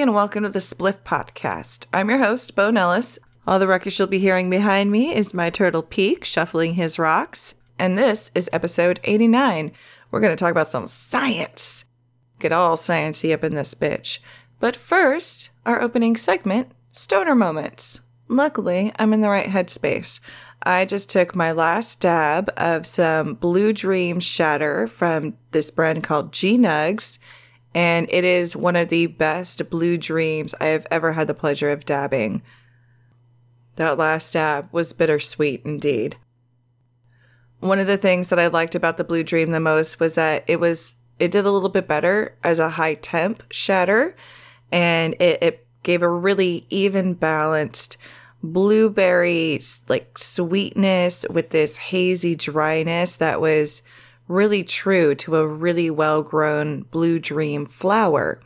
[0.00, 1.86] And welcome to the Spliff Potcast.
[1.92, 3.18] I'm your host, Bo Nellis.
[3.46, 7.54] All the ruckus you'll be hearing behind me is my turtle Peak shuffling his rocks.
[7.78, 9.70] And this is episode 89.
[10.10, 11.84] We're going to talk about some science.
[12.38, 14.18] Get all sciencey up in this bitch.
[14.58, 18.00] But first, our opening segment, Stoner Moments.
[18.28, 20.20] Luckily, I'm in the right headspace.
[20.62, 26.32] I just took my last dab of some Blue Dream Shatter from this brand called
[26.32, 27.18] G Nugs
[27.74, 31.70] and it is one of the best blue dreams I have ever had the pleasure
[31.70, 32.42] of dabbing.
[33.76, 36.16] That last dab was bittersweet indeed.
[37.60, 40.44] One of the things that I liked about the blue dream the most was that
[40.46, 44.16] it was it did a little bit better as a high temp shatter
[44.72, 47.96] and it, it gave a really even balanced
[48.42, 53.82] blueberry like sweetness with this hazy dryness that was
[54.28, 58.40] really true to a really well grown blue dream flower.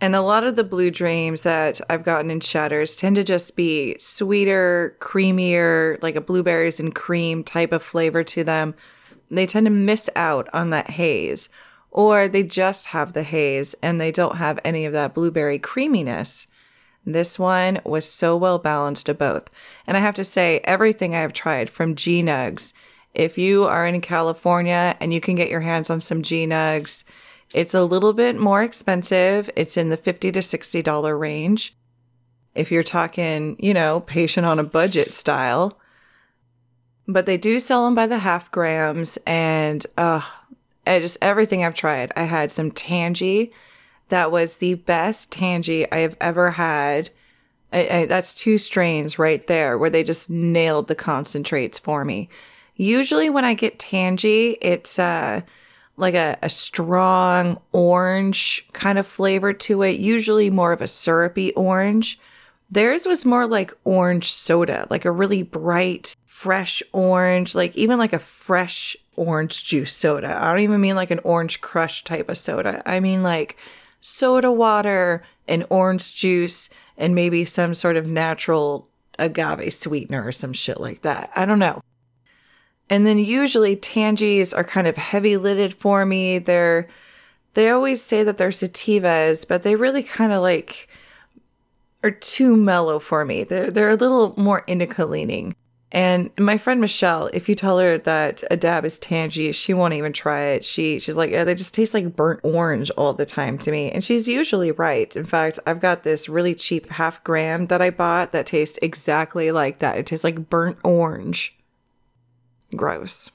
[0.00, 3.56] And a lot of the blue dreams that I've gotten in shatters tend to just
[3.56, 8.74] be sweeter, creamier, like a blueberries and cream type of flavor to them.
[9.30, 11.48] They tend to miss out on that haze,
[11.90, 16.46] or they just have the haze and they don't have any of that blueberry creaminess.
[17.06, 19.48] This one was so well balanced to both.
[19.86, 22.74] And I have to say, everything I've tried from G Nugs
[23.16, 27.02] if you are in California and you can get your hands on some G Nugs,
[27.54, 29.48] it's a little bit more expensive.
[29.56, 31.74] It's in the 50 to $60 range.
[32.54, 35.78] If you're talking, you know, patient on a budget style.
[37.08, 40.20] But they do sell them by the half grams and uh
[40.86, 42.12] just everything I've tried.
[42.16, 43.50] I had some Tangie.
[44.08, 47.10] That was the best Tangie I have ever had.
[47.72, 52.28] I, I, that's two strains right there where they just nailed the concentrates for me.
[52.76, 55.42] Usually when I get tangy, it's uh
[55.96, 61.52] like a, a strong orange kind of flavor to it, usually more of a syrupy
[61.54, 62.18] orange.
[62.70, 68.12] Theirs was more like orange soda, like a really bright, fresh orange, like even like
[68.12, 70.36] a fresh orange juice soda.
[70.38, 72.82] I don't even mean like an orange crush type of soda.
[72.84, 73.56] I mean like
[74.00, 78.88] soda water and orange juice and maybe some sort of natural
[79.18, 81.30] agave sweetener or some shit like that.
[81.34, 81.80] I don't know.
[82.88, 86.38] And then usually tangies are kind of heavy lidded for me.
[86.38, 86.88] They're,
[87.54, 90.88] they always say that they're sativas, but they really kind of like
[92.04, 93.42] are too mellow for me.
[93.42, 95.56] They're, they're a little more indica leaning.
[95.92, 99.94] And my friend Michelle, if you tell her that a dab is tangy, she won't
[99.94, 100.64] even try it.
[100.64, 103.90] She she's like, yeah, they just taste like burnt orange all the time to me.
[103.92, 105.14] And she's usually right.
[105.14, 109.52] In fact, I've got this really cheap half gram that I bought that tastes exactly
[109.52, 109.96] like that.
[109.96, 111.55] It tastes like burnt orange
[112.76, 113.30] gross.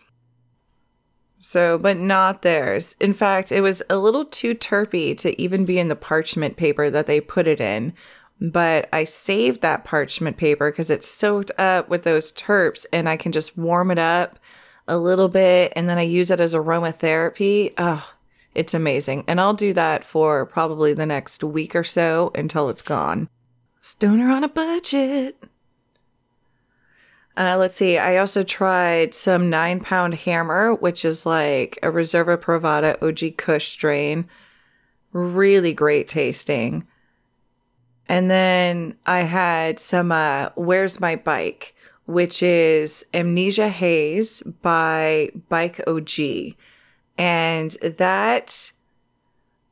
[1.39, 2.95] So, but not theirs.
[2.99, 6.91] In fact, it was a little too terpy to even be in the parchment paper
[6.91, 7.93] that they put it in.
[8.39, 13.17] But I saved that parchment paper because it's soaked up with those terps and I
[13.17, 14.37] can just warm it up
[14.87, 17.73] a little bit and then I use it as aromatherapy.
[17.77, 18.07] Oh,
[18.53, 19.23] it's amazing.
[19.27, 23.29] And I'll do that for probably the next week or so until it's gone.
[23.79, 25.43] Stoner on a budget.
[27.37, 27.97] Uh, let's see.
[27.97, 33.67] I also tried some nine pound hammer, which is like a Reserva Privata OG Kush
[33.67, 34.27] strain.
[35.13, 36.87] Really great tasting.
[38.09, 41.73] And then I had some uh, Where's My Bike,
[42.05, 46.55] which is Amnesia Haze by Bike OG.
[47.17, 48.71] And that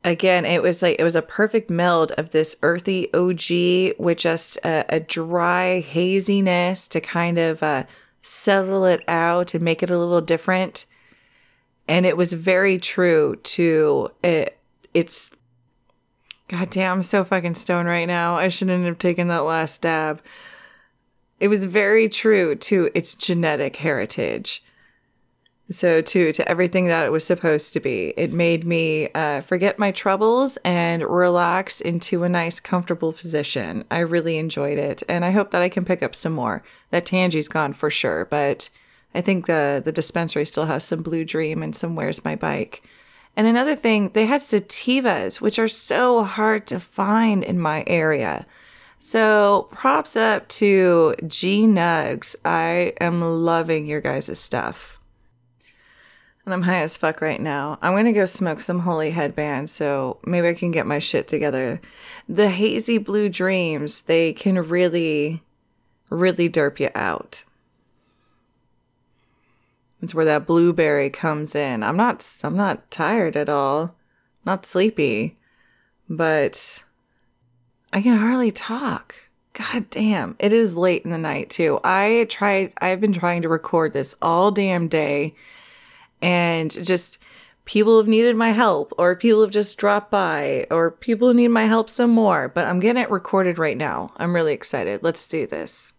[0.04, 4.56] again, it was like it was a perfect meld of this earthy OG with just
[4.64, 7.84] a, a dry haziness to kind of uh,
[8.22, 10.86] settle it out and make it a little different.
[11.88, 14.58] And it was very true to it.
[14.94, 15.32] It's
[16.48, 18.36] goddamn, I'm so fucking stoned right now.
[18.36, 20.22] I shouldn't have taken that last dab.
[21.38, 24.62] It was very true to its genetic heritage.
[25.70, 29.78] So to to everything that it was supposed to be, it made me uh, forget
[29.78, 33.84] my troubles and relax into a nice, comfortable position.
[33.88, 36.64] I really enjoyed it, and I hope that I can pick up some more.
[36.90, 38.68] That Tangie's gone for sure, but
[39.14, 42.82] I think the the dispensary still has some Blue Dream and some Where's My Bike.
[43.36, 48.44] And another thing, they had sativas, which are so hard to find in my area.
[48.98, 52.34] So props up to G Nugs.
[52.44, 54.99] I am loving your guys' stuff
[56.44, 57.78] and I'm high as fuck right now.
[57.82, 61.80] I'm gonna go smoke some holy headband so maybe I can get my shit together.
[62.28, 65.42] The hazy blue dreams, they can really,
[66.08, 67.44] really derp you out.
[70.02, 71.82] It's where that blueberry comes in.
[71.82, 73.94] I'm not I'm not tired at all.
[74.44, 75.36] Not sleepy.
[76.08, 76.82] but
[77.92, 79.14] I can hardly talk.
[79.52, 80.36] God damn.
[80.38, 81.80] It is late in the night too.
[81.84, 85.34] I tried, I've been trying to record this all damn day
[86.22, 87.18] and just
[87.64, 91.64] people have needed my help or people have just dropped by or people need my
[91.64, 94.12] help some more, but I'm getting it recorded right now.
[94.16, 95.02] I'm really excited.
[95.02, 95.92] Let's do this.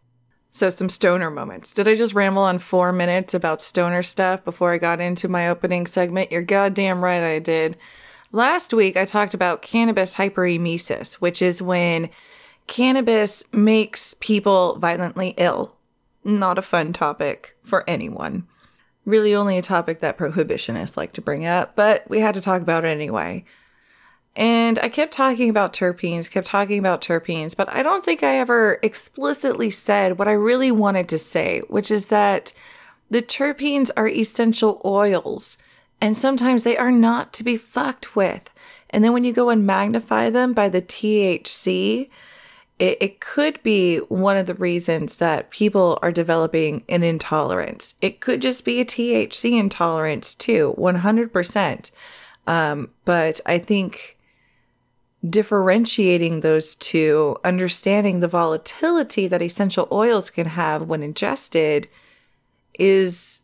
[0.53, 1.73] So, some stoner moments.
[1.73, 5.47] Did I just ramble on four minutes about stoner stuff before I got into my
[5.47, 6.29] opening segment?
[6.29, 7.77] You're goddamn right I did.
[8.33, 12.09] Last week, I talked about cannabis hyperemesis, which is when
[12.67, 15.77] cannabis makes people violently ill.
[16.25, 18.45] Not a fun topic for anyone.
[19.05, 22.61] Really, only a topic that prohibitionists like to bring up, but we had to talk
[22.61, 23.45] about it anyway.
[24.35, 28.37] And I kept talking about terpenes, kept talking about terpenes, but I don't think I
[28.37, 32.53] ever explicitly said what I really wanted to say, which is that
[33.09, 35.57] the terpenes are essential oils,
[35.99, 38.49] and sometimes they are not to be fucked with.
[38.89, 42.09] And then when you go and magnify them by the THC,
[42.81, 47.93] it, it could be one of the reasons that people are developing an intolerance.
[48.01, 51.91] It could just be a THC intolerance too, 100%.
[52.47, 54.17] Um, but I think
[55.29, 61.87] differentiating those two, understanding the volatility that essential oils can have when ingested
[62.79, 63.43] is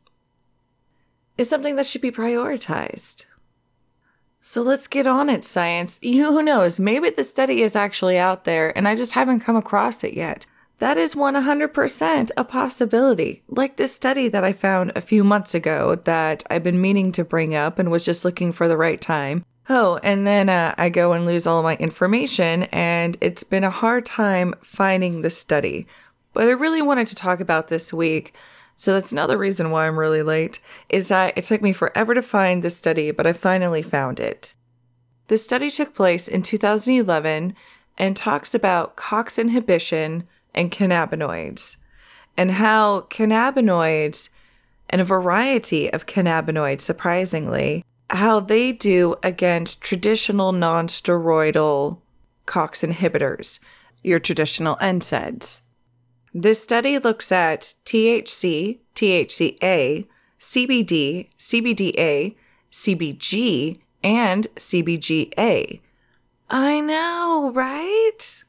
[1.37, 3.25] is something that should be prioritized.
[4.47, 5.99] So let's get on it, science.
[6.01, 6.79] Who knows?
[6.79, 10.45] Maybe the study is actually out there and I just haven't come across it yet.
[10.79, 13.43] That is 100% a possibility.
[13.49, 17.25] Like this study that I found a few months ago that I've been meaning to
[17.25, 19.43] bring up and was just looking for the right time.
[19.67, 23.69] Oh, and then uh, I go and lose all my information, and it's been a
[23.69, 25.87] hard time finding the study.
[26.31, 28.33] But I really wanted to talk about this week
[28.77, 32.21] so that's another reason why I'm really late, is that it took me forever to
[32.21, 34.53] find this study, but I finally found it.
[35.27, 37.55] This study took place in 2011
[37.97, 41.77] and talks about COX inhibition and cannabinoids,
[42.37, 44.29] and how cannabinoids
[44.91, 51.99] and a variety of cannabinoids, surprisingly, how they do against traditional non-steroidal
[52.45, 53.57] COX inhibitors,
[54.03, 55.61] your traditional NSAIDs.
[56.39, 60.05] This study looks at THC, THCA,
[60.39, 62.35] CBD, CBDA,
[62.71, 65.79] CBG, and CBGA.
[66.47, 68.43] I know, right?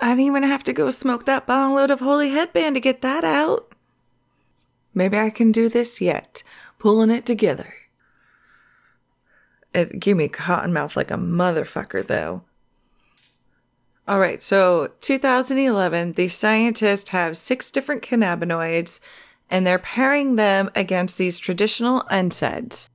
[0.00, 3.02] I didn't even have to go smoke that bong load of holy headband to get
[3.02, 3.72] that out.
[4.92, 6.42] Maybe I can do this yet,
[6.80, 7.72] pulling it together.
[9.72, 12.42] It gave me cotton mouth like a motherfucker, though.
[14.06, 19.00] All right, so 2011, the scientists have six different cannabinoids
[19.50, 22.90] and they're pairing them against these traditional NSAIDs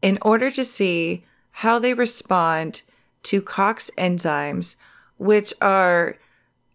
[0.00, 2.82] in order to see how they respond
[3.24, 4.76] to COX enzymes,
[5.18, 6.16] which are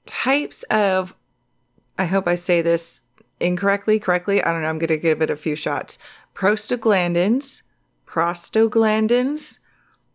[0.05, 1.15] types of,
[1.97, 3.01] I hope I say this
[3.39, 4.43] incorrectly, correctly.
[4.43, 5.97] I don't know, I'm going to give it a few shots.
[6.35, 7.63] Prostaglandins,
[8.05, 9.59] prostaglandins,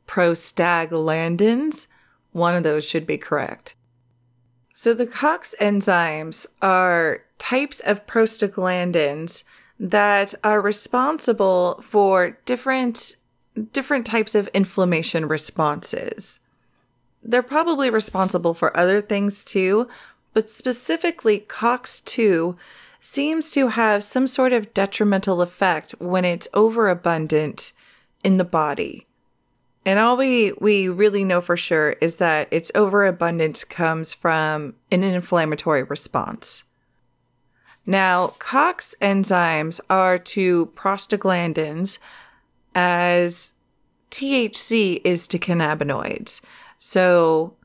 [0.07, 1.89] prostaglandins,
[2.35, 3.77] one of those should be correct.
[4.75, 9.45] So the COX enzymes are types of prostaglandins
[9.79, 13.17] that are responsible for different
[13.71, 16.41] different types of inflammation responses.
[17.23, 19.89] They're probably responsible for other things too,
[20.33, 22.57] but specifically COX2
[22.99, 27.71] seems to have some sort of detrimental effect when it's overabundant
[28.25, 29.07] in the body.
[29.87, 35.03] And all we, we really know for sure is that its overabundance comes from an
[35.03, 36.65] inflammatory response.
[37.87, 41.99] Now, COX enzymes are to prostaglandins
[42.75, 43.53] as
[44.11, 46.41] THC is to cannabinoids.
[46.79, 47.57] So,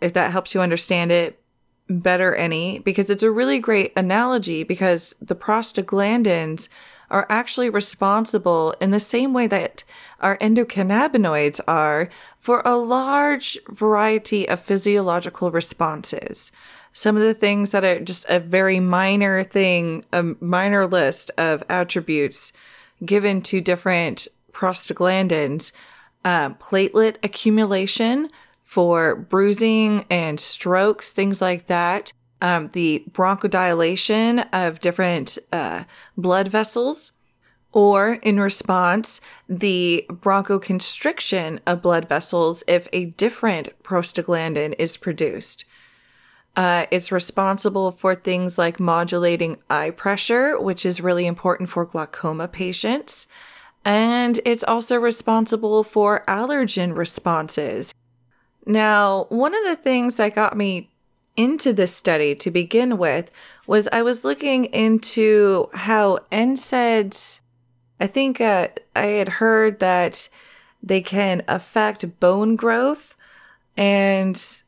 [0.00, 1.42] if that helps you understand it
[1.88, 6.68] better, any, because it's a really great analogy because the prostaglandins
[7.10, 9.84] are actually responsible in the same way that
[10.20, 16.52] our endocannabinoids are for a large variety of physiological responses.
[16.92, 21.62] Some of the things that are just a very minor thing, a minor list of
[21.68, 22.52] attributes
[23.04, 25.72] given to different prostaglandins,
[26.24, 28.28] uh, platelet accumulation
[28.64, 35.84] for bruising and strokes, things like that um, the bronchodilation of different uh,
[36.16, 37.12] blood vessels,
[37.72, 45.64] or in response, the bronchoconstriction of blood vessels if a different prostaglandin is produced.
[46.56, 52.48] Uh, it's responsible for things like modulating eye pressure, which is really important for glaucoma
[52.48, 53.28] patients.
[53.84, 57.94] And it's also responsible for allergen responses.
[58.66, 60.90] Now, one of the things that got me
[61.38, 63.30] into this study to begin with
[63.66, 67.40] was I was looking into how NSAIDs,
[68.00, 70.28] I think uh, I had heard that
[70.82, 73.16] they can affect bone growth
[73.76, 74.62] and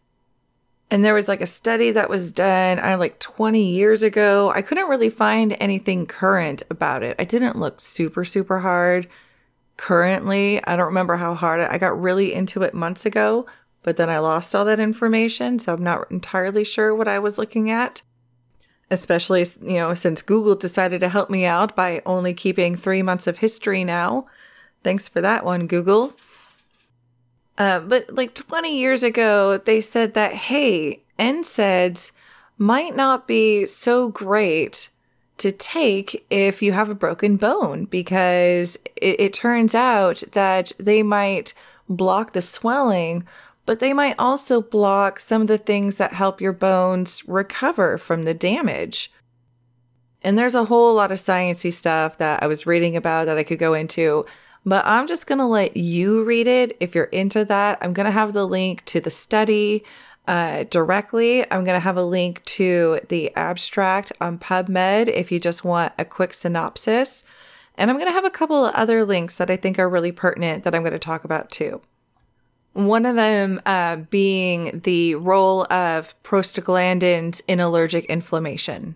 [0.93, 4.53] and there was like a study that was done I like 20 years ago.
[4.53, 7.17] I couldn't really find anything current about it.
[7.19, 9.09] I didn't look super super hard
[9.77, 10.65] currently.
[10.65, 13.47] I don't remember how hard I got really into it months ago,
[13.82, 17.38] but then I lost all that information, so I'm not entirely sure what I was
[17.38, 18.02] looking at.
[18.90, 23.26] Especially, you know, since Google decided to help me out by only keeping three months
[23.26, 24.26] of history now.
[24.82, 26.14] Thanks for that one, Google.
[27.56, 32.12] Uh, but like 20 years ago, they said that, hey, NSAIDs
[32.58, 34.88] might not be so great
[35.38, 41.02] to take if you have a broken bone because it, it turns out that they
[41.02, 41.54] might
[41.88, 43.26] block the swelling
[43.67, 48.25] but they might also block some of the things that help your bones recover from
[48.25, 49.12] the damage.
[50.23, 53.43] And there's a whole lot of sciencey stuff that I was reading about that I
[53.43, 54.26] could go into,
[54.67, 57.79] but I'm just going to let you read it if you're into that.
[57.81, 59.85] I'm going to have the link to the study
[60.29, 61.43] uh, directly.
[61.50, 65.93] I'm going to have a link to the abstract on PubMed if you just want
[65.99, 67.25] a quick synopsis.
[67.76, 70.12] And I'm going to have a couple of other links that I think are really
[70.12, 71.81] pertinent that I'm going to talk about too.
[72.73, 78.95] One of them uh, being the role of prostaglandins in allergic inflammation.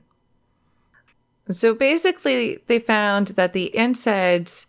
[1.50, 4.66] So basically, they found that the NSAIDs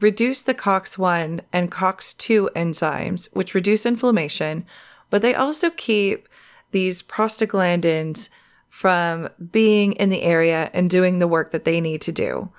[0.00, 4.64] reduce the COX1 and COX2 enzymes, which reduce inflammation,
[5.10, 6.28] but they also keep
[6.72, 8.28] these prostaglandins
[8.68, 12.50] from being in the area and doing the work that they need to do.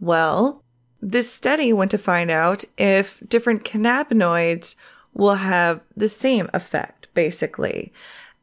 [0.00, 0.61] Well,
[1.02, 4.76] this study went to find out if different cannabinoids
[5.12, 7.92] will have the same effect, basically.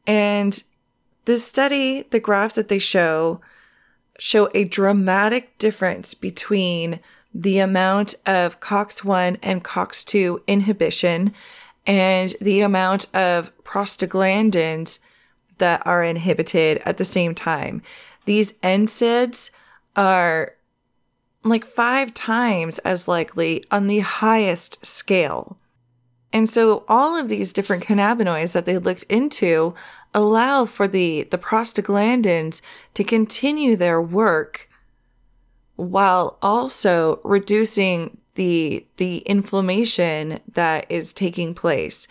[0.05, 0.61] And
[1.23, 3.39] the study, the graphs that they show,
[4.19, 6.99] show a dramatic difference between
[7.33, 11.33] the amount of COX1 and COX2 inhibition
[11.87, 14.99] and the amount of prostaglandins
[15.59, 17.81] that are inhibited at the same time.
[18.25, 19.51] These NSAIDs
[19.95, 20.55] are
[21.43, 25.57] like five times as likely on the highest scale.
[26.31, 29.73] And so all of these different cannabinoids that they looked into
[30.13, 32.61] allow for the, the prostaglandins
[32.93, 34.69] to continue their work
[35.75, 42.07] while also reducing the, the inflammation that is taking place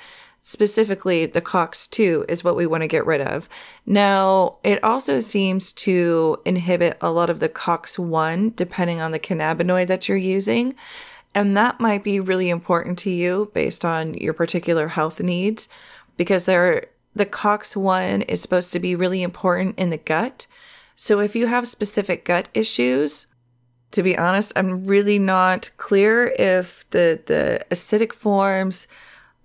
[0.48, 3.50] specifically the COX2 is what we want to get rid of.
[3.84, 9.88] Now, it also seems to inhibit a lot of the COX1 depending on the cannabinoid
[9.88, 10.74] that you're using.
[11.34, 15.68] And that might be really important to you based on your particular health needs
[16.16, 20.46] because there the COX1 is supposed to be really important in the gut.
[20.96, 23.26] So if you have specific gut issues,
[23.90, 28.86] to be honest, I'm really not clear if the the acidic forms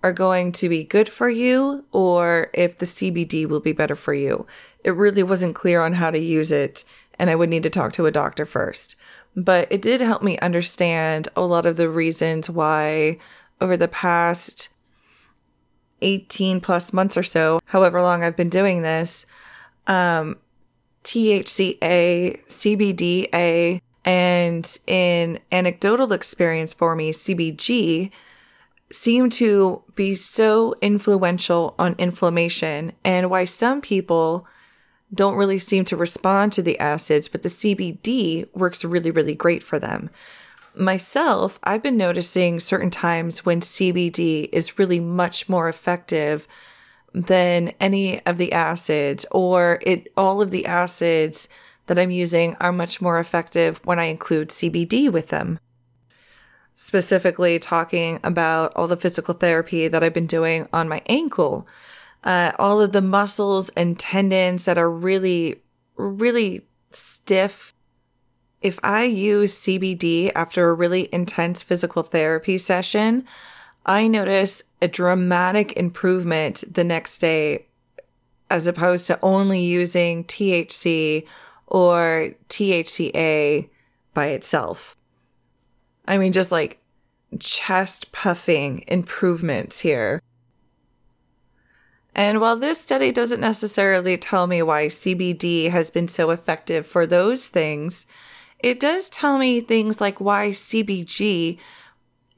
[0.04, 4.12] are going to be good for you or if the CBD will be better for
[4.12, 4.46] you.
[4.84, 6.84] It really wasn't clear on how to use it,
[7.18, 8.96] and I would need to talk to a doctor first.
[9.34, 13.16] But it did help me understand a lot of the reasons why
[13.62, 14.68] over the past
[16.02, 19.24] 18 plus months or so, however long I've been doing this,
[19.86, 20.36] um,
[21.04, 28.10] THCA, CBDA, and in anecdotal experience for me, CBG
[28.90, 34.46] seem to be so influential on inflammation and why some people
[35.12, 39.62] don't really seem to respond to the acids, but the CBD works really, really great
[39.62, 40.10] for them.
[40.74, 46.48] Myself, I've been noticing certain times when CBD is really much more effective
[47.12, 51.48] than any of the acids, or it all of the acids
[51.86, 55.60] that I'm using are much more effective when I include CBD with them
[56.74, 61.66] specifically talking about all the physical therapy that I've been doing on my ankle,
[62.24, 65.62] uh, all of the muscles and tendons that are really,
[65.96, 67.74] really stiff.
[68.60, 73.24] If I use CBD after a really intense physical therapy session,
[73.86, 77.66] I notice a dramatic improvement the next day
[78.50, 81.26] as opposed to only using THC
[81.66, 83.68] or THCA
[84.14, 84.96] by itself.
[86.06, 86.80] I mean, just like
[87.38, 90.20] chest puffing improvements here.
[92.14, 97.06] And while this study doesn't necessarily tell me why CBD has been so effective for
[97.06, 98.06] those things,
[98.60, 101.58] it does tell me things like why CBG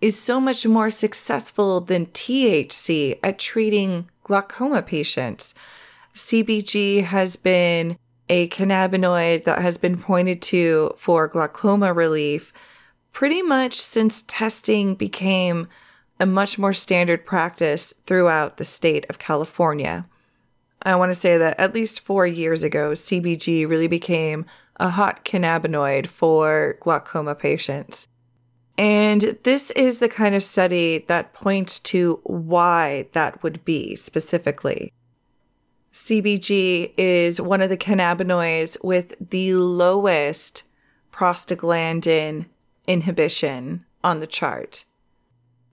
[0.01, 5.55] is so much more successful than THC at treating glaucoma patients.
[6.15, 12.53] CBG has been a cannabinoid that has been pointed to for glaucoma relief
[13.17, 15.67] pretty much since testing became
[16.21, 20.07] a much more standard practice throughout the state of California.
[20.83, 24.45] I want to say that at least four years ago, CBG really became
[24.79, 28.07] a hot cannabinoid for glaucoma patients.
[28.77, 34.93] And this is the kind of study that points to why that would be specifically.
[35.91, 40.65] CBG is one of the cannabinoids with the lowest
[41.11, 42.45] prostaglandin
[42.87, 44.85] inhibition on the chart.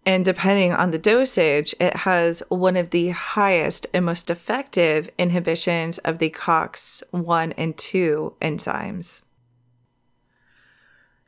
[0.05, 5.97] And depending on the dosage, it has one of the highest and most effective inhibitions
[5.99, 9.21] of the COX1 and 2 enzymes.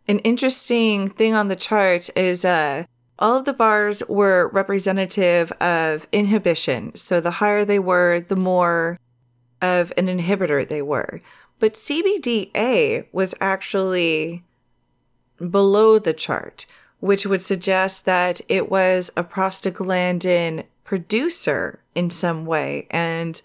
[0.08, 2.84] An interesting thing on the chart is uh,
[3.18, 6.96] all of the bars were representative of inhibition.
[6.96, 8.98] So the higher they were, the more
[9.62, 11.22] of an inhibitor they were.
[11.60, 14.44] But CBDA was actually
[15.38, 16.66] below the chart,
[17.00, 22.88] which would suggest that it was a prostaglandin producer in some way.
[22.92, 23.42] And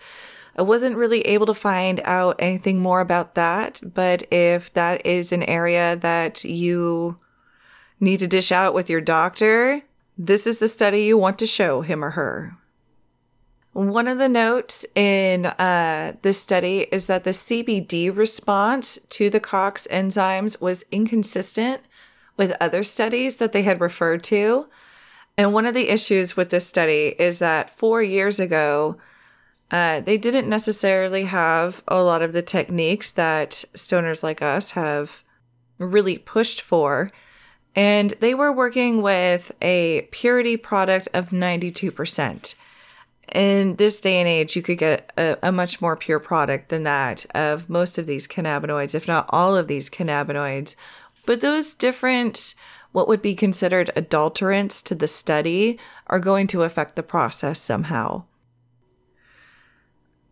[0.57, 5.33] I wasn't really able to find out anything more about that, but if that is
[5.33, 7.19] an area that you
[7.99, 9.83] need to dish out with your doctor,
[10.19, 12.57] this is the study you want to show him or her.
[13.73, 19.39] One of the notes in uh, this study is that the CBD response to the
[19.39, 21.83] COX enzymes was inconsistent
[22.37, 24.67] with other studies that they had referred to.
[25.39, 28.97] And one of the issues with this study is that four years ago,
[29.71, 35.23] uh, they didn't necessarily have a lot of the techniques that stoners like us have
[35.79, 37.09] really pushed for.
[37.77, 42.55] And they were working with a purity product of 92%.
[43.33, 46.83] In this day and age, you could get a, a, much more pure product than
[46.83, 50.75] that of most of these cannabinoids, if not all of these cannabinoids.
[51.27, 52.55] But those different,
[52.93, 58.25] what would be considered adulterants to the study, are going to affect the process somehow.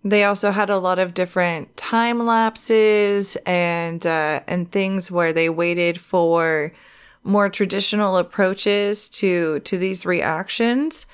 [0.04, 5.48] They also had a lot of different time lapses and uh, and things where they
[5.48, 6.72] waited for
[7.24, 11.06] more traditional approaches to to these reactions,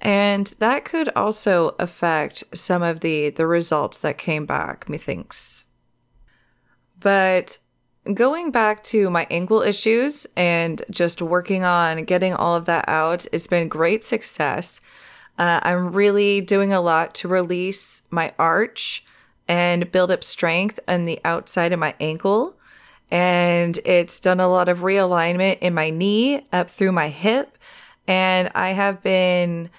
[0.00, 4.88] and that could also affect some of the the results that came back.
[4.88, 5.64] Methinks,
[7.00, 7.58] but
[8.14, 13.26] going back to my ankle issues and just working on getting all of that out,
[13.32, 14.80] it's been great success.
[15.38, 19.04] Uh, I'm really doing a lot to release my arch
[19.48, 22.56] and build up strength on the outside of my ankle.
[23.10, 27.56] And it's done a lot of realignment in my knee up through my hip.
[28.06, 29.70] And I have been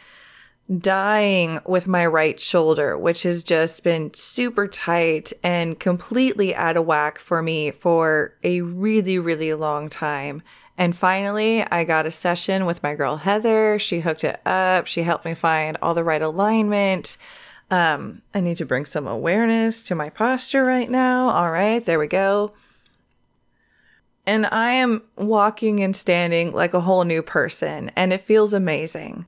[0.79, 6.85] dying with my right shoulder, which has just been super tight and completely out of
[6.85, 10.41] whack for me for a really, really long time.
[10.77, 13.79] And finally, I got a session with my girl Heather.
[13.79, 14.87] She hooked it up.
[14.87, 17.17] She helped me find all the right alignment.
[17.71, 21.29] Um, I need to bring some awareness to my posture right now.
[21.29, 22.53] All right, there we go.
[24.27, 29.25] And I am walking and standing like a whole new person, and it feels amazing.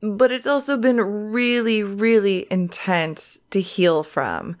[0.00, 4.56] But it's also been really, really intense to heal from.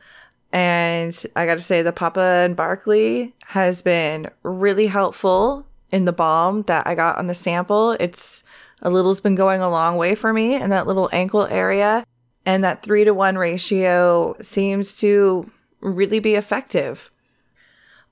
[0.52, 6.12] And I got to say, the Papa and Barkley has been really helpful in the
[6.12, 7.92] balm that I got on the sample.
[7.92, 8.44] It's
[8.82, 12.04] a little's been going a long way for me in that little ankle area.
[12.44, 17.10] And that three to one ratio seems to really be effective.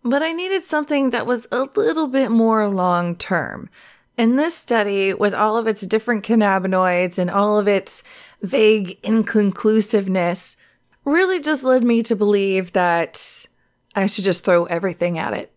[0.06, 3.68] But I needed something that was a little bit more long term.
[4.16, 8.02] In this study, with all of its different cannabinoids and all of its
[8.40, 10.56] vague inconclusiveness,
[11.04, 13.46] really just led me to believe that
[13.94, 15.50] I should just throw everything at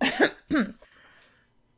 [0.00, 0.74] it.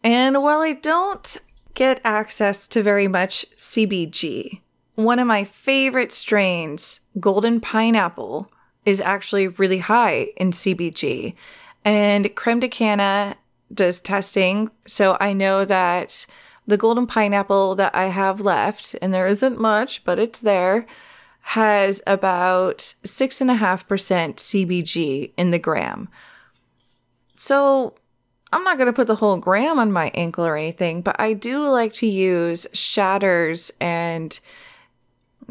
[0.05, 1.37] And while I don't
[1.75, 4.61] get access to very much CBG,
[4.95, 8.51] one of my favorite strains, Golden Pineapple,
[8.85, 11.35] is actually really high in CBG.
[11.85, 13.37] And Creme de Canna
[13.73, 16.27] does testing, so I know that
[16.67, 20.87] the golden pineapple that I have left, and there isn't much, but it's there,
[21.41, 26.09] has about 6.5% CBG in the gram.
[27.35, 27.95] So
[28.53, 31.33] I'm not going to put the whole gram on my ankle or anything, but I
[31.33, 34.39] do like to use shatters and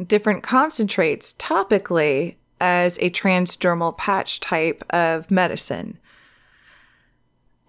[0.05, 5.97] different concentrates topically as a transdermal patch type of medicine.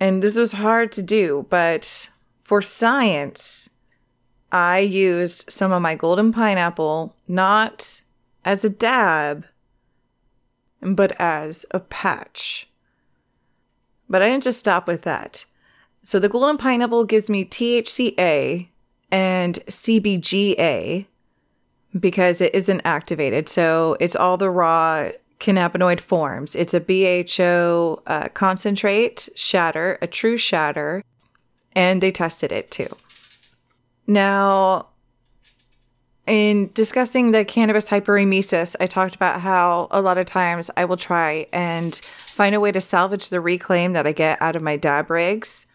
[0.00, 2.08] And this was hard to do, but
[2.42, 3.68] for science,
[4.52, 8.02] I used some of my golden pineapple not
[8.44, 9.44] as a dab,
[10.80, 12.68] but as a patch.
[14.08, 15.44] But I didn't just stop with that.
[16.04, 18.68] So the golden pineapple gives me THCA
[19.10, 21.06] and CBGA
[21.98, 23.48] because it isn't activated.
[23.48, 26.56] So it's all the raw cannabinoid forms.
[26.56, 31.02] It's a BHO uh, concentrate shatter, a true shatter,
[31.72, 32.88] and they tested it too.
[34.06, 34.88] Now,
[36.26, 40.96] in discussing the cannabis hyperemesis, I talked about how a lot of times I will
[40.96, 44.76] try and find a way to salvage the reclaim that I get out of my
[44.76, 45.66] dab rigs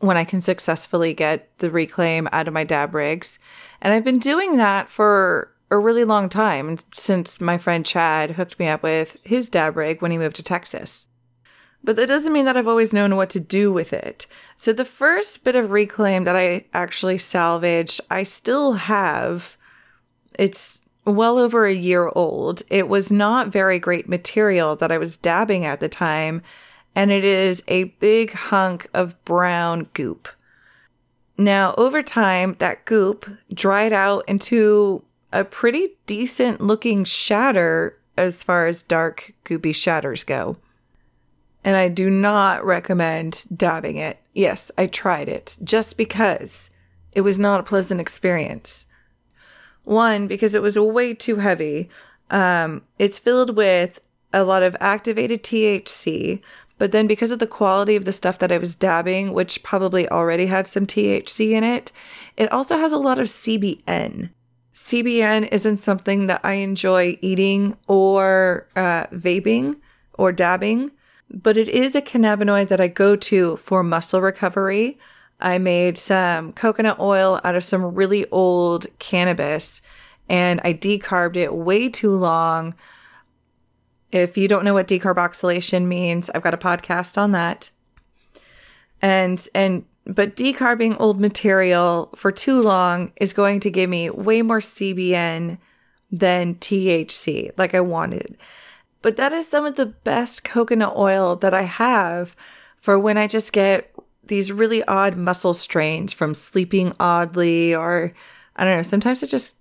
[0.00, 3.38] when I can successfully get the reclaim out of my dab rigs.
[3.80, 8.58] And I've been doing that for a really long time since my friend Chad hooked
[8.58, 11.06] me up with his dab rig when he moved to Texas.
[11.82, 14.26] But that doesn't mean that I've always known what to do with it.
[14.56, 19.58] So the first bit of reclaim that I actually salvaged, I still have.
[20.38, 22.62] It's well over a year old.
[22.70, 26.40] It was not very great material that I was dabbing at the time,
[26.94, 30.28] and it is a big hunk of brown goop.
[31.36, 38.66] Now, over time, that goop dried out into a pretty decent looking shatter as far
[38.66, 40.56] as dark, goopy shatters go
[41.64, 44.18] and I do not recommend dabbing it.
[44.34, 46.70] Yes, I tried it just because
[47.12, 48.86] it was not a pleasant experience.
[49.84, 51.88] One, because it was way too heavy.
[52.30, 54.00] Um, it's filled with
[54.32, 56.42] a lot of activated THC,
[56.78, 60.08] but then because of the quality of the stuff that I was dabbing, which probably
[60.08, 61.92] already had some THC in it,
[62.36, 64.30] it also has a lot of CBN.
[64.74, 69.76] CBN isn't something that I enjoy eating or uh, vaping
[70.14, 70.90] or dabbing
[71.30, 74.98] but it is a cannabinoid that I go to for muscle recovery.
[75.40, 79.82] I made some coconut oil out of some really old cannabis
[80.28, 82.74] and I decarbed it way too long.
[84.12, 87.70] If you don't know what decarboxylation means, I've got a podcast on that.
[89.02, 94.42] And and but decarbing old material for too long is going to give me way
[94.42, 95.58] more CBN
[96.10, 98.36] than THC like I wanted.
[99.02, 102.36] But that is some of the best coconut oil that I have
[102.80, 103.94] for when I just get
[104.26, 108.12] these really odd muscle strains from sleeping oddly, or
[108.56, 109.56] I don't know, sometimes I just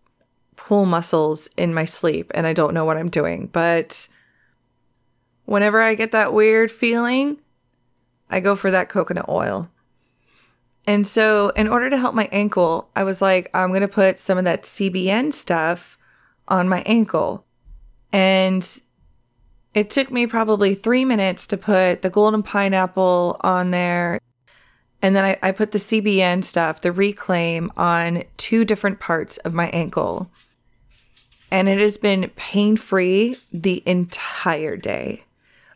[0.56, 3.48] pull muscles in my sleep and I don't know what I'm doing.
[3.48, 4.08] But
[5.46, 7.38] whenever I get that weird feeling,
[8.30, 9.70] I go for that coconut oil.
[10.86, 14.20] And so, in order to help my ankle, I was like, I'm going to put
[14.20, 15.98] some of that CBN stuff
[16.48, 17.46] on my ankle.
[18.12, 18.82] And
[19.74, 24.20] it took me probably three minutes to put the golden pineapple on there.
[25.02, 29.54] And then I, I put the CBN stuff, the reclaim, on two different parts of
[29.54, 30.32] my ankle.
[31.50, 35.24] And it has been pain free the entire day.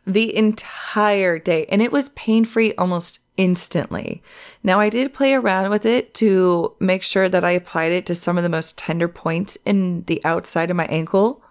[0.08, 1.68] The entire day.
[1.70, 4.24] And it was pain free almost instantly.
[4.64, 8.16] Now, I did play around with it to make sure that I applied it to
[8.16, 11.44] some of the most tender points in the outside of my ankle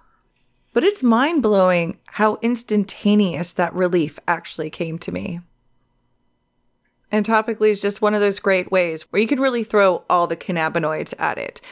[0.77, 5.41] but it's mind blowing how instantaneous that relief actually came to me.
[7.11, 10.27] And topically is just one of those great ways where you can really throw all
[10.27, 11.63] the cannabinoids at it.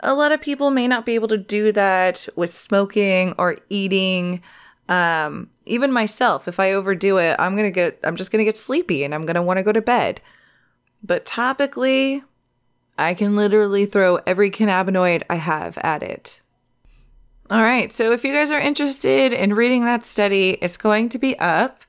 [0.00, 4.42] A lot of people may not be able to do that with smoking or eating.
[4.88, 9.04] Um, even myself, if I overdo it, I'm gonna get, I'm just gonna get sleepy
[9.04, 10.22] and I'm gonna want to go to bed.
[11.02, 12.22] But topically,
[12.98, 16.42] I can literally throw every cannabinoid I have at it.
[17.50, 17.90] All right.
[17.92, 21.84] So if you guys are interested in reading that study, it's going to be up.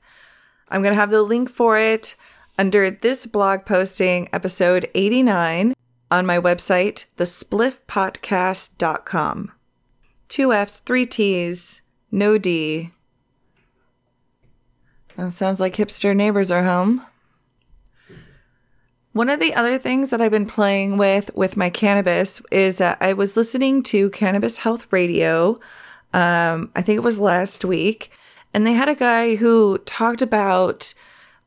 [0.68, 2.14] I'm going to have the link for it
[2.58, 5.74] under this blog posting, episode 89,
[6.10, 9.52] on my website, thespliffpotcast.com.
[10.28, 11.79] Two F's, three T's,
[12.10, 12.90] no D.
[15.16, 17.04] That sounds like hipster neighbors are home.
[19.12, 22.98] One of the other things that I've been playing with with my cannabis is that
[23.00, 25.58] I was listening to Cannabis Health Radio.
[26.14, 28.12] Um, I think it was last week,
[28.54, 30.94] and they had a guy who talked about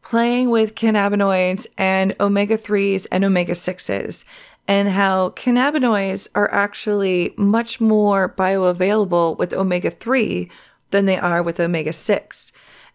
[0.04, 4.26] playing with cannabinoids and omega 3s and omega 6s,
[4.68, 10.50] and how cannabinoids are actually much more bioavailable with omega 3
[10.92, 12.52] than they are with omega 6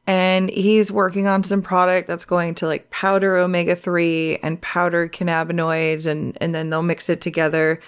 [0.09, 6.07] and he's working on some product that's going to like powder omega-3 and powder cannabinoids
[6.07, 7.79] and and then they'll mix it together.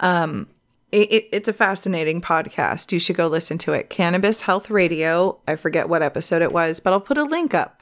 [0.00, 0.48] Um
[0.90, 2.90] it, it, it's a fascinating podcast.
[2.90, 3.88] You should go listen to it.
[3.88, 5.38] Cannabis health radio.
[5.46, 7.79] I forget what episode it was but i'll put a link up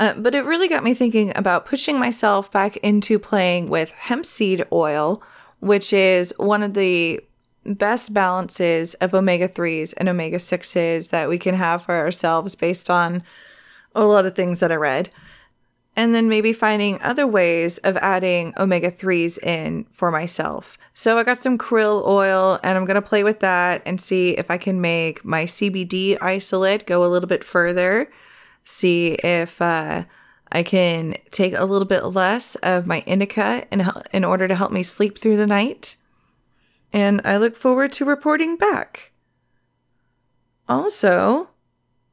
[0.00, 4.26] uh, but it really got me thinking about pushing myself back into playing with hemp
[4.26, 5.22] seed oil
[5.64, 7.18] which is one of the
[7.64, 12.90] best balances of omega 3s and omega 6s that we can have for ourselves based
[12.90, 13.22] on
[13.94, 15.10] a lot of things that I read.
[15.96, 20.76] And then maybe finding other ways of adding omega 3s in for myself.
[20.92, 24.30] So I got some krill oil and I'm going to play with that and see
[24.30, 28.10] if I can make my CBD isolate go a little bit further.
[28.64, 30.04] See if uh,
[30.50, 34.72] I can take a little bit less of my indica in, in order to help
[34.72, 35.96] me sleep through the night.
[36.92, 39.12] And I look forward to reporting back.
[40.68, 41.50] Also,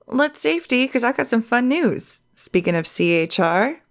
[0.08, 2.22] let's safety because I've got some fun news.
[2.36, 3.82] Speaking of CHR.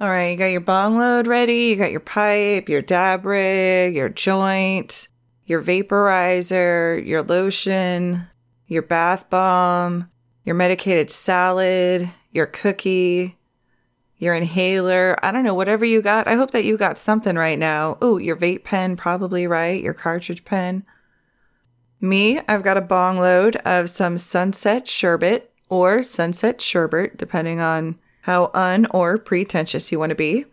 [0.00, 3.94] All right, you got your bong load ready, you got your pipe, your dab rig,
[3.94, 5.08] your joint,
[5.44, 8.26] your vaporizer, your lotion,
[8.66, 10.10] your bath bomb,
[10.50, 13.38] your medicated salad, your cookie,
[14.18, 15.16] your inhaler.
[15.22, 16.26] I don't know, whatever you got.
[16.26, 17.98] I hope that you got something right now.
[18.02, 19.80] Oh, your vape pen, probably right?
[19.80, 20.84] Your cartridge pen.
[22.00, 28.00] Me, I've got a bong load of some sunset sherbet or sunset sherbet, depending on
[28.22, 30.46] how un or pretentious you want to be.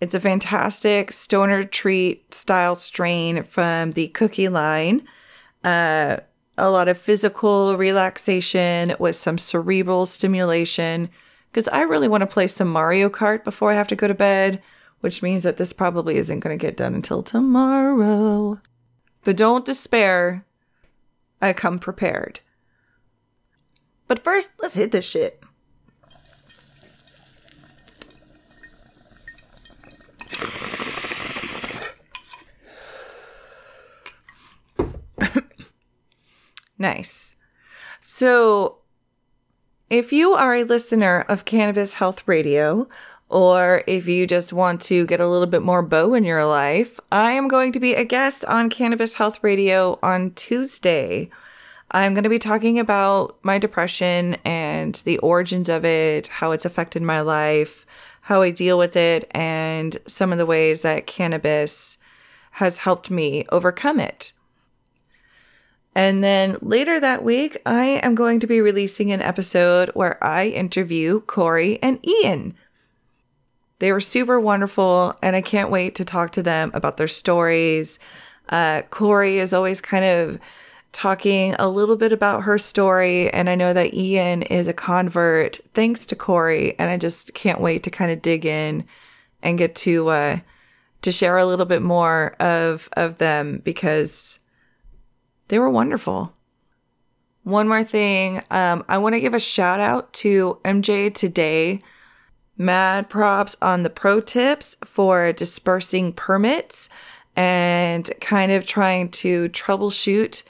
[0.00, 5.02] It's a fantastic stoner treat style strain from the cookie line.
[5.64, 6.18] Uh,
[6.62, 11.10] a lot of physical relaxation with some cerebral stimulation.
[11.50, 14.14] Because I really want to play some Mario Kart before I have to go to
[14.14, 14.62] bed,
[15.00, 18.60] which means that this probably isn't going to get done until tomorrow.
[19.24, 20.46] But don't despair.
[21.40, 22.38] I come prepared.
[24.06, 25.42] But first, let's hit this shit.
[36.82, 37.34] Nice.
[38.02, 38.78] So,
[39.88, 42.88] if you are a listener of Cannabis Health Radio,
[43.28, 47.00] or if you just want to get a little bit more bow in your life,
[47.10, 51.30] I am going to be a guest on Cannabis Health Radio on Tuesday.
[51.92, 56.64] I'm going to be talking about my depression and the origins of it, how it's
[56.64, 57.86] affected my life,
[58.22, 61.98] how I deal with it, and some of the ways that cannabis
[62.52, 64.32] has helped me overcome it.
[65.94, 70.46] And then later that week, I am going to be releasing an episode where I
[70.46, 72.54] interview Corey and Ian.
[73.78, 77.98] They were super wonderful, and I can't wait to talk to them about their stories.
[78.48, 80.38] Uh, Corey is always kind of
[80.92, 83.30] talking a little bit about her story.
[83.30, 86.78] And I know that Ian is a convert thanks to Corey.
[86.78, 88.84] And I just can't wait to kind of dig in
[89.42, 90.38] and get to, uh,
[91.00, 94.38] to share a little bit more of, of them because
[95.52, 96.32] they were wonderful.
[97.42, 98.40] One more thing.
[98.50, 101.82] Um, I want to give a shout out to MJ today.
[102.56, 106.88] Mad props on the pro tips for dispersing permits
[107.36, 110.42] and kind of trying to troubleshoot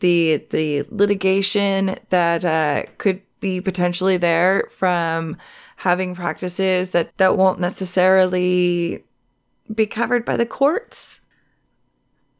[0.00, 5.38] the the litigation that uh, could be potentially there from
[5.76, 9.02] having practices that that won't necessarily
[9.74, 11.21] be covered by the courts.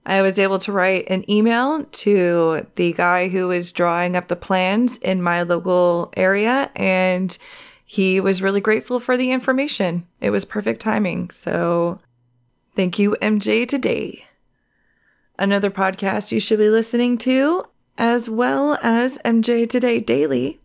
[0.04, 4.36] I was able to write an email to the guy who was drawing up the
[4.36, 7.36] plans in my local area and
[7.84, 10.06] he was really grateful for the information.
[10.20, 11.30] It was perfect timing.
[11.30, 12.00] So
[12.74, 14.24] thank you MJ today
[15.38, 17.64] another podcast you should be listening to,
[17.98, 20.60] as well as MJ Today Daily.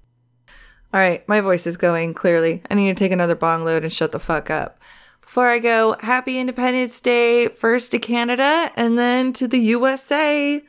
[0.93, 2.61] All right, my voice is going clearly.
[2.69, 4.79] I need to take another bong load and shut the fuck up.
[5.27, 10.61] Before I go, happy Independence Day, first to Canada and then to the USA.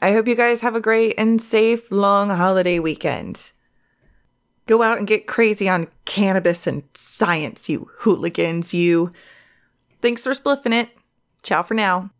[0.00, 3.50] I hope you guys have a great and safe long holiday weekend.
[4.68, 9.12] Go out and get crazy on cannabis and science, you hooligans, you.
[10.00, 10.90] Thanks for spliffing it.
[11.42, 12.10] Ciao for now.